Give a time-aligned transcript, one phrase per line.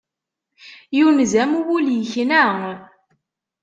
[0.97, 2.43] Yunez-am wul yekna.